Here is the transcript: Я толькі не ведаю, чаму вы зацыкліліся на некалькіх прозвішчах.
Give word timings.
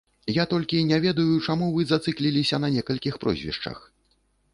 Я 0.35 0.43
толькі 0.51 0.85
не 0.91 0.97
ведаю, 1.03 1.35
чаму 1.47 1.67
вы 1.75 1.81
зацыкліліся 1.91 2.61
на 2.65 2.71
некалькіх 2.77 3.21
прозвішчах. 3.25 3.77